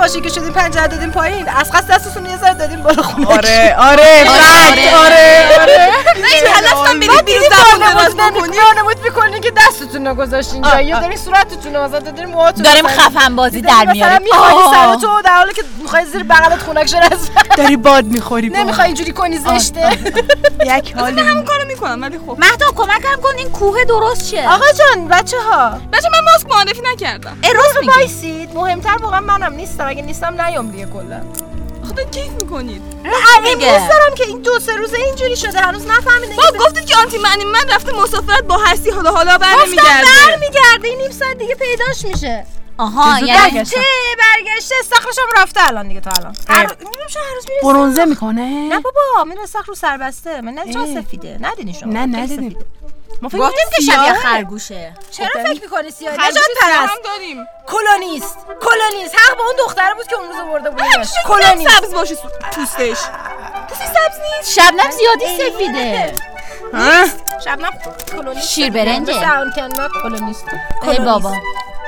[0.02, 1.50] ماشین که شدیم پنجره دادیم پایین.
[1.50, 3.28] از قصد دستتون یه ذره دادیم بالا خونه.
[3.28, 5.62] آره آره فکت آره.
[5.62, 5.88] آره
[6.34, 8.58] این هدفتم برید بیرون زبون دراز بکنی
[9.16, 10.82] می‌کنی که دستتون رو گذاشتین اینجا.
[10.82, 14.22] یا دارین صورتتون رو مثلا دارین موهاتون داریم خفن بازی در مثلا میاریم.
[14.24, 14.74] می‌خوای آه.
[14.74, 18.88] سر تو در حالی که می‌خوای زیر بغلت خونک شه از داری باد می‌خوری نمی‌خوای
[18.88, 19.98] اینجوری کنی زشته.
[20.78, 21.22] یک حالی.
[21.22, 22.38] همون کارو می‌کنم ولی خب.
[22.40, 24.50] مهداب کمکم کن این کوه درست شه.
[24.50, 27.38] آقا جان بچه ها بچه من ماسک معرفی نکردم.
[27.56, 27.88] راست میگی.
[27.90, 28.56] وایسید.
[28.56, 31.22] مهمتر واقعا منم نیستم اگه نیستم نیام دیگه کلا.
[31.92, 32.82] خدا کیف می‌کنید.
[33.44, 33.68] میگه.
[33.68, 35.60] امروز دارم که این دو سه روزه اینجوری شده.
[35.60, 39.56] هنوز نفهمیدم با گفتید که آنتی معنی من رفته مسافرت با هستی حالا حالا گفتم
[39.56, 40.88] برنمیگرده برمیگرده.
[40.88, 42.46] این نیم ساعت دیگه پیداش میشه.
[42.78, 43.66] آها یعنی.
[43.66, 43.78] چه
[44.18, 46.36] برگشته؟ استخرش هم رفته الان دیگه تا الان.
[46.50, 50.54] هر میگم چرا هر روز میره برونزه می‌کنه؟ نه بابا میره استخر رو سربسته من
[50.54, 51.02] نه چرا اه.
[51.02, 51.38] سفیده.
[51.42, 52.66] ندیدین شما نه سفیده.
[53.22, 53.82] ما فکر گفتیم که.
[53.82, 54.94] شبیه خرگوشه.
[55.12, 57.48] چرا فکر می‌کنی سیاه؟ نجات پرست داریم.
[57.68, 58.38] کلونیست.
[58.62, 59.16] کلونیست.
[59.16, 60.82] حق به اون دختره بود که اون روز آورده بود
[61.28, 61.70] کلونیست.
[61.78, 62.98] سبز باشه سو- پوستش
[63.70, 64.54] پوستی سبز نیست.
[64.60, 66.14] شبنم زیادی سفیده.
[66.74, 67.06] ها؟
[67.46, 67.72] شبنم
[68.12, 68.48] کلونیست.
[68.48, 69.14] شیر برنجه.
[70.04, 70.46] کلونیست.
[70.84, 71.36] ای بابا.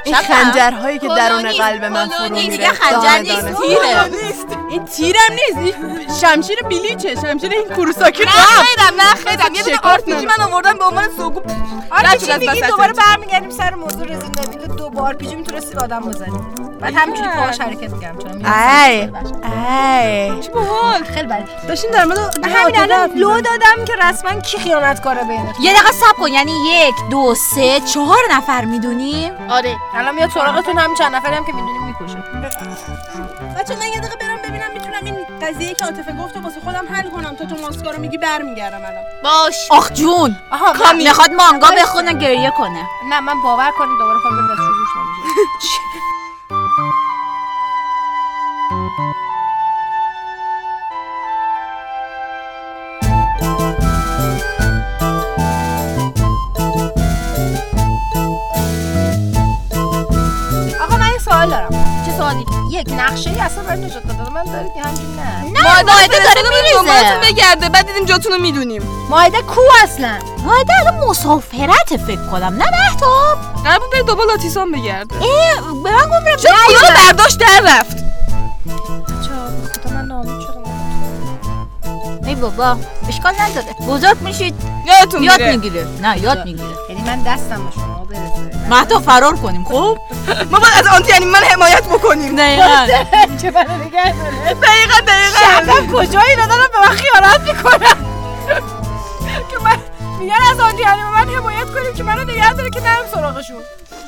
[0.05, 3.61] این خنجرهایی که درون قلب من فرو میره دیگه خنجر نیست.
[3.61, 4.03] تیره.
[4.69, 6.25] این تیرم نیست.
[6.25, 9.55] شمشیر بلیچه شمشیر این کوروساکی نه خیرم نه خیرم.
[9.55, 11.41] یه دونه شکاف آرپیجی من آوردم به عنوان سوگو.
[12.39, 12.69] میگی وسطش.
[12.69, 16.39] دوباره برمیگردیم سر موضوع رزین دیوید دو بار پیجی می‌تونستی آدم بزنی.
[16.83, 19.09] بعد همینجوری باهاش حرکت میگم چون ای
[20.31, 20.41] ای.
[20.41, 21.03] چی باحال.
[21.03, 21.43] خیلی بد.
[21.67, 26.13] داشتین در مورد همین الان لو دادم که رسما کی خیانتکاره بینه یه دقیقه سب
[26.17, 26.27] کن.
[26.27, 29.75] یعنی یک دو سه چهار نفر می‌دونیم آره.
[29.95, 32.17] الان میاد سراغتون هم چند نفری هم که می‌دونیم می‌کشه.
[33.59, 36.85] بچه من یه دقیقه برم ببینم می‌تونم این قضیه که عاطفه گفت و واسه خودم
[36.93, 37.35] حل کنم.
[37.35, 39.03] تا تو ماسکا رو میگی برمیگردم الان.
[39.23, 39.55] باش.
[39.71, 40.35] آخ جون.
[40.51, 42.87] آها من- می‌خواد مانگا بخونه گریه کنه.
[43.09, 45.79] نه من باور کنید دوباره شروعش نمیشه.
[48.93, 49.01] آقا
[60.97, 61.69] من یه سوال دارم.
[62.05, 65.51] چه سوالی؟ یک نقشه ای اصلا برای نجات دادن من دارید یا نه.
[65.51, 67.19] نه ماهده داره میریزه.
[67.23, 67.69] بگرده.
[67.69, 68.81] بعد دیدیم جاتون رو می‌دونیم.
[69.09, 72.53] مایده کو اصلا؟ ماهده الان مسافرت فکر کنم.
[72.57, 73.37] نه مهتاب.
[73.63, 75.15] قرار بود بره دنبال آتیسان بگرده.
[75.15, 76.51] اه، به من گم چون
[76.95, 78.02] برداشت در رفت.
[82.33, 84.55] ای بابا اشکال نداره بزرگ میشید
[84.87, 88.07] یادتون یاد میره می‌گیره نه یاد می‌گیره یعنی من دستم به شما
[88.69, 89.97] برسه فرار کنیم خب
[90.51, 92.87] ما باید از آنتی یعنی من حمایت بکنیم دقیقا
[93.41, 98.05] چه منو نگه داره دقیقا دقیقا کجایی اینا دارن به من خیانت می‌کنن
[99.49, 99.77] که من
[100.19, 103.61] میگن از آن یعنی من حمایت کنیم که منو نگه داره که نرم سراغشون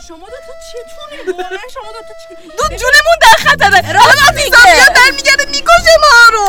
[0.07, 4.73] شما دو تا چتونه واقعا شما دو تا چی؟ دو جونمون در خطره الان آتیسان
[4.73, 6.47] میاد برمیگرده می‌کشه ما رو.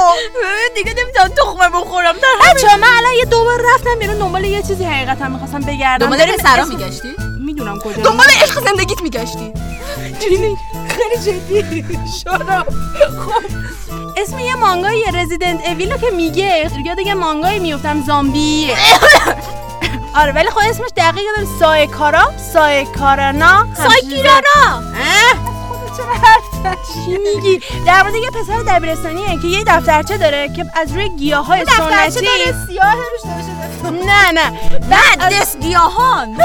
[0.74, 2.12] دیگه نمی‌تونم تخمه بخورم.
[2.12, 6.06] در بچه من الان یه دوبار رفتم بیرون دنبال یه چیزی حقیقتا می‌خواستم بگردم.
[6.06, 8.02] دنبال پسرا میگشتی؟ می‌دونم کجا.
[8.02, 9.52] دنبال عشق زندگیت میگشتی.
[10.20, 11.84] خیلی جدی.
[12.22, 12.62] شروع
[13.26, 13.44] خب.
[14.16, 16.70] اسم یه مانگای رزیدنت اویل رو که میگه.
[16.84, 18.74] یاد یه مانگایی میفتم زامبی.
[20.16, 24.82] آره ولی خب اسمش دقیق داره سایکارا سایکارانا سایکیرانا
[26.94, 31.46] چی میگی؟ در مورد یه پسر دبیرستانیه که یه دفترچه داره که از روی گیاه
[31.46, 32.26] های سنتی
[32.66, 33.30] سیاه روش
[34.06, 34.50] نه نه.
[34.90, 36.36] بعد دست گیاهان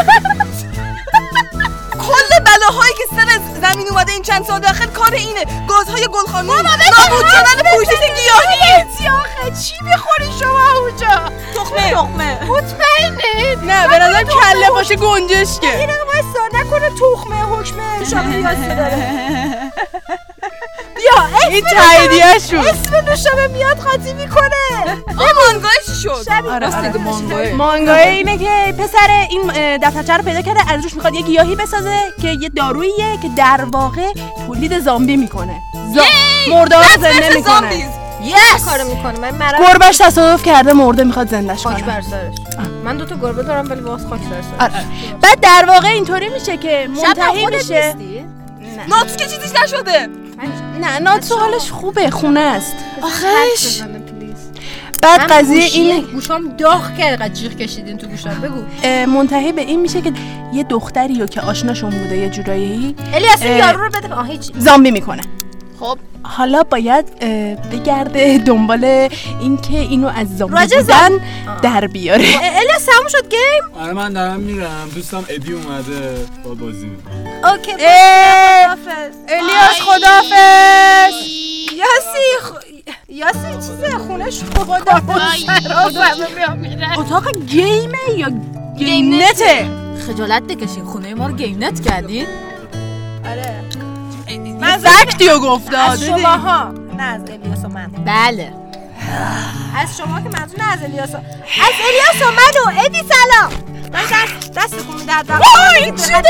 [3.73, 5.45] زمین اومده این چند سال داخل کار اینه.
[5.67, 8.85] گازهای گلخانی نابود شدن پوشش گیاهی.
[8.97, 11.91] سیاخه چی می‌خوری شما اونجا؟ تخمه.
[11.91, 12.43] تخمه.
[12.43, 15.77] مطمئنه نه به نظر کله باشه گنجشکه.
[15.77, 19.71] این دقیقه وایسا نکنه تخمه حکمه شما داره
[21.11, 24.51] بیا این تاییدیه شد اسم نوشابه میاد قاطی می‌کنه.
[25.85, 26.25] چی شد.
[26.51, 27.53] آره آره.
[27.53, 31.99] مانگای اینه که پسر این دفترچه رو پیدا کرده از روش می‌خواد یه گیاهی بسازه
[32.21, 34.13] که یه داروییه که در واقع
[34.47, 35.61] تولید زامبی می‌کنه.
[35.95, 36.01] زا...
[36.49, 37.75] مرده ها رو زنده می‌کنه.
[38.23, 41.85] یس کارو می‌کنه؟ من مرم گربش تصادف کرده مرده می‌خواد زندش خاک کنه.
[41.85, 42.35] بر سرش.
[42.83, 44.61] من دو تا گربه دارم ولی باز خاک سر سرش.
[44.61, 44.85] آره.
[45.21, 47.95] بعد در واقع اینطوری میشه که منتهی میشه؟
[48.87, 50.09] ناتو که چیزیش نشده.
[50.81, 52.75] نه ناتسو حالش خوبه خونه است.
[53.01, 53.81] آخش!
[55.01, 58.87] بعد قضیه اینه این گوشام داغ کرد قد جیغ کشیدین تو گوشام بگو.
[59.05, 60.13] منتهی به این میشه که
[60.53, 63.41] یه دختری رو که آشناشون بوده یه جورایی الیاس.
[63.41, 65.21] یارو رو بده آه هیچ زامبی می‌کنه.
[65.81, 67.19] خب؟ حالا باید
[67.71, 71.09] بگرده دنبال اینکه اینو از زامبی بودن
[71.61, 72.25] در بیاره.
[72.43, 74.89] الیاس تموم شد گیم؟ آره من دارم میرم.
[74.95, 76.25] دوستم ادی اومده.
[76.43, 76.91] با بازی
[77.43, 79.15] اوکی خداحافظ.
[79.29, 81.13] الیاس خدافز
[81.77, 82.51] یاسی خ...
[83.09, 84.75] یاسی چیزه خونش خدا
[86.97, 88.29] اتاق گیمه یا
[88.77, 89.69] گیم نته
[90.07, 92.25] خجالت بکشین خونه ما رو گیم نت کردین؟
[93.25, 93.70] آره.
[94.37, 97.87] من زکتیو گفته از شما ها نه از الیاس و من.
[98.05, 98.53] بله.
[99.77, 101.17] از شما که منظور نه از الیاس و...
[101.17, 103.51] از الیاس و من و ادی سلام.
[103.93, 105.13] من دست دست کن میده
[105.77, 106.23] این چی داری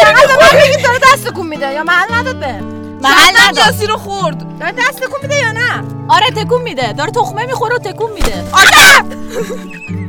[0.84, 1.74] داره دست کن میده.
[1.74, 2.62] یا محل نداد به؟
[3.02, 3.66] محل نداد.
[3.66, 4.60] جاسی رو خورد.
[4.60, 6.94] داره دست کن میده یا نه؟ آره تکون میده.
[6.94, 8.44] داره تخمه می‌خوره و تکون میده.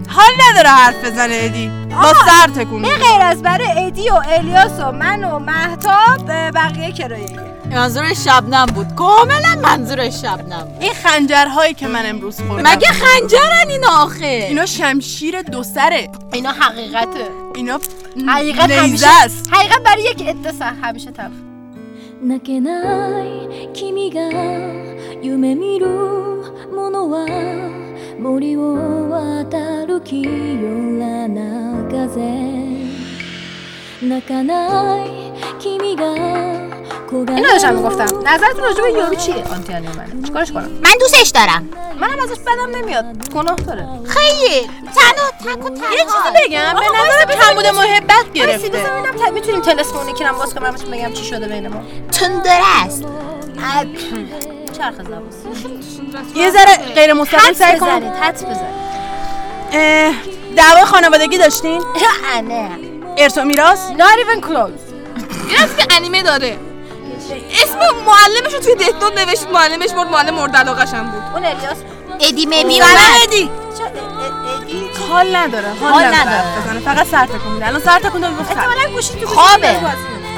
[0.08, 1.70] حال نداره حرف بزنه ادی.
[1.90, 3.10] با سر تکون به میده.
[3.10, 7.51] غیر از برای ادی و الیاس و من و مهتاب به بقیه کرایه.
[7.71, 13.69] منظور شبنم بود کاملا منظور شبنم بود این خنجرهایی که من امروز خوردم مگه خنجرن
[13.69, 17.79] این آخه اینا شمشیر دو سره اینا حقیقته اینا
[18.27, 21.31] حقیقت نیزه همیشه است حقیقت برای یک عده سر همیشه تلخ
[22.19, 24.21] 泣けない君が
[25.21, 25.87] 夢見る
[26.73, 27.27] ものは
[28.19, 30.23] 森を渡る清
[30.99, 32.19] らな風
[34.01, 35.09] 泣かない
[35.59, 36.70] 君が焦が
[37.14, 38.28] اینو داشتم می‌گفتم.
[38.28, 41.68] نظرتون راجع به یارو چیه؟ آنتی من چیکارش کنم؟ من دوستش دارم.
[42.00, 43.04] منم ازش بدم نمیاد.
[43.34, 43.88] گناه داره.
[44.08, 44.68] خیلی.
[44.94, 45.92] تنها تک و تنها.
[45.92, 46.74] یه چیزی بگم.
[46.74, 48.68] به نظر کمبود محبت گرفته.
[48.68, 51.82] ببینم می‌تونیم تلسم اون یکی رو باز کنم بهتون بگم چی شده بین ما.
[52.12, 53.04] تندره است.
[54.78, 54.94] چرخ
[56.34, 58.82] یه ذره غیر مستقیم سعی کن بزنید حدس بزنید.
[60.56, 61.82] دعوای خانوادگی داشتین؟
[62.48, 62.70] نه.
[63.18, 64.92] ارث و میراث؟ Not even close.
[65.78, 66.58] که انیمه داره.
[67.62, 71.22] اسم معلمش رو توی دهتون نوشت معلمش برد معلم مورد علاقش هم بود.
[71.34, 71.76] اون الیاس.
[72.20, 73.50] ادی ممی سلام اومد ادی.
[73.78, 73.84] چه
[74.62, 76.80] ادی؟ حال نداره حال, نداره.
[76.84, 77.66] فقط سر تکون میده.
[77.66, 78.58] الان سر تکون داد گفت سر.
[78.58, 79.76] احتمالاً گوشی تو خوابه.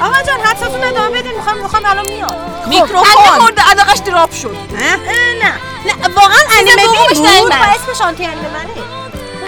[0.01, 1.31] آقا جان حدستون ادامه بدین.
[1.35, 2.35] می‌خوام می‌خوام الان میاد
[2.67, 3.39] میکروفون.
[3.41, 4.57] مورد علاقش دراپ شد.
[4.73, 4.95] نه
[5.43, 5.53] نه.
[5.85, 7.49] نه واقعا انیمه بود.
[7.49, 8.69] با اسمش آنتی انیمه منه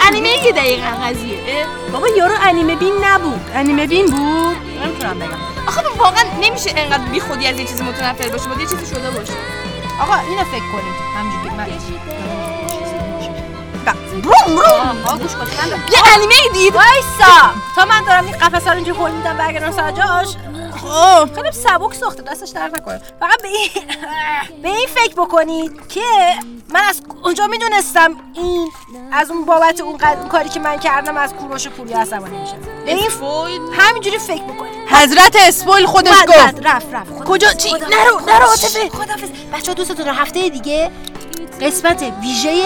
[0.07, 1.65] انیمه یه دقیقا قضیه.
[1.93, 3.51] بابا یارو انیمه بین نبود.
[3.55, 5.37] انیمه بین بود؟ نمی‌تونم بگم.
[5.67, 9.11] آخه واقعا نمیشه انقدر بی خودی از یه چیزی متنفر باشه باید یه چیزی شده
[9.11, 9.33] باشه.
[10.01, 10.95] آقا اینو فکر کنید.
[11.17, 11.67] همینجوری من
[14.21, 15.31] بروم بروم آقا گوش
[15.91, 16.75] یه انیمه دید.
[16.75, 17.51] وایسا.
[17.75, 20.35] تا من دارم این قفسه رو اینجوری هول میدم برگردم سر جاش.
[20.89, 23.01] خب خیلی سبک ساخته دستش درد نکنه.
[23.19, 23.69] فقط به این
[24.63, 26.01] به این فکر بکنید که
[26.69, 28.71] من از کجا می‌دونستم این
[29.11, 32.53] از اون بابت اون قد- کاری که من کردم از کوروش پوری عصبانی میشه.
[32.85, 33.09] به این
[33.73, 34.73] همینجوری فکر بکنید.
[34.91, 36.65] حضرت اسپویل خودش گفت.
[36.65, 38.89] رفت رفت کجا؟ چی؟ نرو نرو عاطفه.
[38.89, 40.91] خدافظ بچه ها دوستتون هفته دیگه
[41.61, 42.63] قسمت ویژه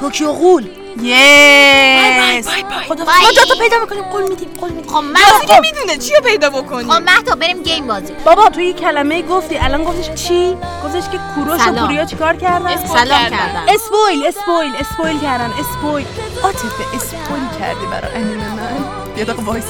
[0.00, 0.83] Tokyo Ghoul.
[1.02, 2.48] yes
[2.88, 3.14] خدا bye.
[3.22, 4.02] ما جا تو پیدا می‌کنیم.
[4.02, 4.92] قول میدیم قول میدیم.
[4.92, 8.12] خب من کسی که می‌دونه چی رو پیدا بکنی خب مهتا بریم game بازی.
[8.24, 11.72] بابا تو یه کلمه گفتی الان گفتش چی؟ گفتش که کوروش و.
[11.72, 13.66] پوریا چیکار کردن؟ سلام کردن.
[13.68, 15.52] spoil spoil spoil کردن.
[15.60, 16.06] spoil.
[16.42, 18.84] عاطفه spoil کردی برای انیمه من.
[19.16, 19.68] یه دقیقه وایسا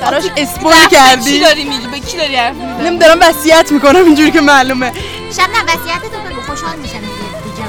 [0.00, 4.04] براش spoil رفته چی کردی داری میگی؟ به کی داری حرف می‌زنی؟ نمیدارم وصیت می‌کنم
[4.04, 4.92] اینجوری که معلومه.
[5.36, 6.40] شب نه وصیتتو بگو.
[6.40, 6.98] خوشحال میشم.
[6.98, 7.10] دیگه
[7.44, 7.60] دیگه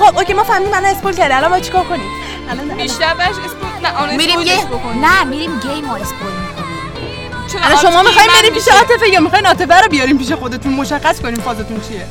[0.00, 2.10] خب OK ما فهمیدیم الان spoil کردی الان باید چیکار کنیم؟
[2.50, 7.64] الان بیشتر بهش spoil نه آن میریم بکنی نه میریم game رو spoil می‌کنیم.
[7.64, 8.68] الان شما می‌خواین بریم پیش.
[8.68, 12.06] عاطفه یا می‌خواین عاطفه رو بیاریم پیش خودتون؟ مشخص کنیم فازتون چیه.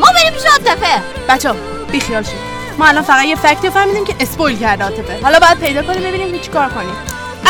[0.00, 1.52] ما بریم پیش عاطفه بچه
[1.92, 2.56] بی خیال شید.
[2.78, 5.82] ما الان فقط یه fact ی رو فهمیدیم که spoil کرده عاطفه حالا باید پیدا
[5.82, 6.96] کنیم ببینیم چیکار کنیم.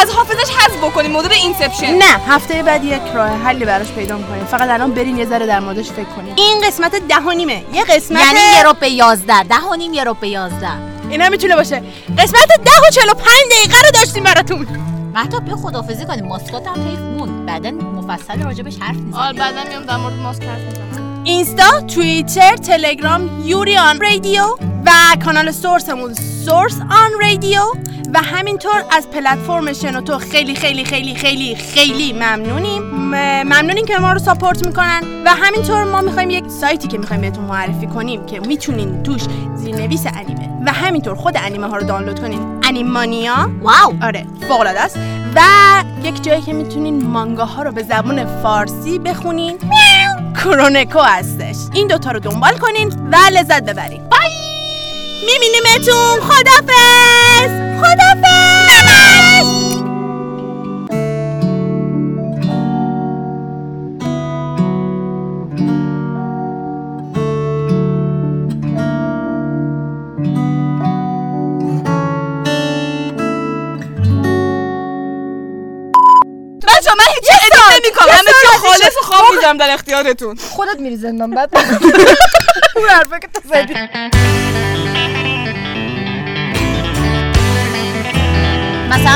[0.03, 1.95] از حافظش حذف بکنیم مدل Inception.
[1.95, 4.45] نه هفته بعد یک راه حلی براش پیدا می‌کنیم.
[4.45, 6.35] فقط الان برین یه ذره در موردش فکر کنیم.
[6.37, 7.65] این قسمت ده و نیمه.
[7.73, 9.43] یه قسمت یعنی یه رو به یازده.
[9.43, 10.73] ده و نیم یه رو به یازده.
[11.11, 11.83] این هم می‌تونه باشه.
[12.19, 14.67] قسمت ده و چلو پنج دقیقه رو داشتیم براتون.
[15.15, 16.25] مهتا بیا خدافزی کنیم.
[16.25, 17.47] ماسکات هم حیف موند.
[17.47, 21.23] بعدا مفصل راجبش حرف می‌زنیم آره بعدا میام در مورد ماسک حرف می‌زنم.
[21.25, 24.45] اینستا، توییتر، تلگرام، یوریان رادیو
[24.87, 24.91] و
[25.25, 27.61] کانال سورسمون سورس آن رادیو.
[28.17, 32.83] و همینطور از پلتفرم شنوتو خیلی خیلی خیلی خیلی خیلی ممنونیم.
[33.43, 37.45] ممنونیم که ما رو ساپورت می‌کنن و همینطور ما می‌خوایم یک سایتی که می‌خوایم بهتون
[37.45, 39.23] معرفی کنیم که می‌تونین توش
[39.55, 42.61] زیرنویس انیمه و همینطور خود انیمه ها رو دانلود کنین.
[42.65, 43.95] انیمانیا؟ واو!
[44.03, 44.99] آره فوق العاده است
[45.37, 45.41] و
[46.03, 49.59] یک جایی که می‌تونین مانگاها رو به زبون فارسی بخونین.
[50.35, 51.57] کرونکو هستش.
[51.73, 54.03] این دوتا رو دنبال کنین و لذت ببرین.
[54.09, 54.46] بای!
[55.23, 56.21] میبینیمتون.
[56.21, 57.51] خدافز
[57.81, 59.47] خدافز
[76.63, 78.09] بچه من هیچ ادیت نمی کنم.
[78.13, 80.37] همه چی خالص خام می‌ذارم در اختیارتون.
[80.37, 81.51] خودت میری زندان بعد
[82.77, 83.75] اون حرفه که تو زدی.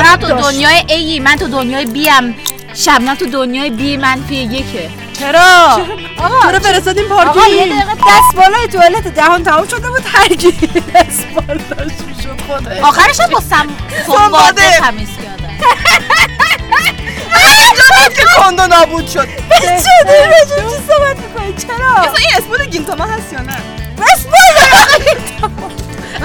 [0.01, 2.35] مثلا تو دنیای ای من تو دنیای بی ام.
[2.75, 4.91] شبنم تو دنیای بی منفی یکه.
[5.19, 5.79] چرا؟
[6.19, 10.51] آقا چرا فرستادیم آقا یه پارکینگ دقیقه دست بالای توالت دهان تمام شده بود هرگی
[10.95, 13.67] دست بالاش می‌شد خدا آخرش هم با سم
[14.07, 15.51] سنباده تمیز کردن
[18.17, 19.29] که کاندو نابود شد.
[19.59, 23.57] شده راجب چی صحبت می‌کنی؟ چرا؟ مثلا این اسپول گینتاما هست یا نه؟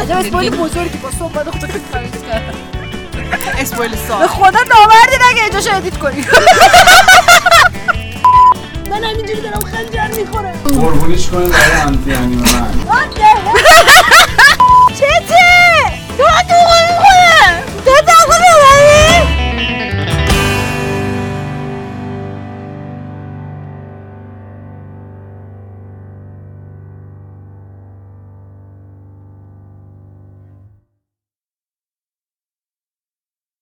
[0.02, 2.56] عجب اسپایل بزرگی با صحبت خودت تمیز کرد.
[3.58, 6.26] اسپویل به سال خدا نامردی نگه اینجاشو ادیت کنی.
[8.90, 10.52] من همینجوری دارم خنجر می‌خورم.
[10.82, 12.74] قربونیش کنه برای انتی انیمه من.
[14.98, 15.46] چته
[16.18, 16.56] تو تو